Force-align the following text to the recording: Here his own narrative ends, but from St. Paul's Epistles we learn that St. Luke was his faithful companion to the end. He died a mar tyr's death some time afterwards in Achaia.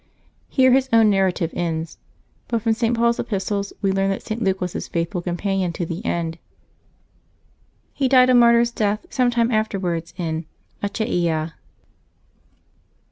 Here 0.49 0.71
his 0.71 0.89
own 0.91 1.11
narrative 1.11 1.51
ends, 1.53 1.99
but 2.47 2.63
from 2.63 2.73
St. 2.73 2.97
Paul's 2.97 3.19
Epistles 3.19 3.71
we 3.83 3.91
learn 3.91 4.09
that 4.09 4.23
St. 4.23 4.41
Luke 4.43 4.59
was 4.59 4.73
his 4.73 4.87
faithful 4.87 5.21
companion 5.21 5.73
to 5.73 5.85
the 5.85 6.03
end. 6.03 6.39
He 7.93 8.07
died 8.07 8.31
a 8.31 8.33
mar 8.33 8.51
tyr's 8.53 8.71
death 8.71 9.05
some 9.11 9.29
time 9.29 9.51
afterwards 9.51 10.15
in 10.17 10.47
Achaia. 10.81 11.53